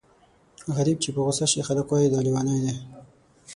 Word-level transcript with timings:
غريب 0.75 0.97
چې 1.03 1.09
په 1.15 1.19
غوسه 1.25 1.45
شي 1.51 1.61
خلک 1.67 1.85
وايي 1.89 2.07
دا 2.13 2.19
لېونی 2.25 2.57
دی. 2.63 2.73